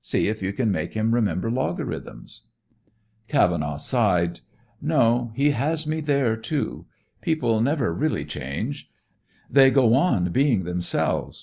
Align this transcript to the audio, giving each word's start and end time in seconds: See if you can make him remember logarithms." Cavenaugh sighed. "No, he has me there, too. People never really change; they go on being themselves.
See 0.00 0.28
if 0.28 0.40
you 0.42 0.52
can 0.52 0.70
make 0.70 0.94
him 0.94 1.12
remember 1.12 1.50
logarithms." 1.50 2.42
Cavenaugh 3.26 3.78
sighed. 3.78 4.38
"No, 4.80 5.32
he 5.34 5.50
has 5.50 5.88
me 5.88 6.00
there, 6.00 6.36
too. 6.36 6.86
People 7.20 7.60
never 7.60 7.92
really 7.92 8.24
change; 8.24 8.88
they 9.50 9.72
go 9.72 9.92
on 9.94 10.30
being 10.30 10.62
themselves. 10.62 11.40